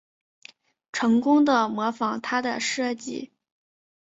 [0.91, 3.31] 成功的模仿他的设计